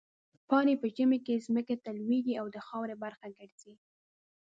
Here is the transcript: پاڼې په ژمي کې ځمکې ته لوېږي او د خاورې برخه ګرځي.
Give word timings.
پاڼې 0.49 0.73
په 0.81 0.87
ژمي 0.95 1.19
کې 1.25 1.43
ځمکې 1.45 1.75
ته 1.83 1.89
لوېږي 1.99 2.33
او 2.41 2.45
د 2.55 2.57
خاورې 2.67 2.95
برخه 3.03 3.27
ګرځي. 3.37 3.73